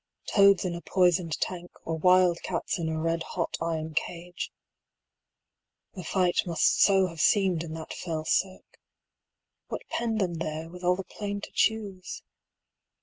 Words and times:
Toads 0.25 0.65
in 0.65 0.73
a 0.73 0.81
poisoned 0.81 1.39
tank, 1.39 1.69
Or 1.85 1.95
wild 1.95 2.39
cats 2.41 2.79
in 2.79 2.89
a 2.89 2.99
red 2.99 3.21
hot 3.21 3.55
iron 3.61 3.93
cage 3.93 4.51
The 5.93 6.03
fight 6.03 6.41
must 6.47 6.81
so 6.81 7.05
have 7.05 7.21
seemed 7.21 7.61
in 7.63 7.73
that 7.75 7.93
fell 7.93 8.25
cirque. 8.25 8.79
What 9.67 9.83
penned 9.89 10.19
them 10.19 10.33
there, 10.39 10.71
with 10.71 10.83
all 10.83 10.95
the 10.95 11.03
plain 11.03 11.39
to 11.41 11.51
choose? 11.53 12.23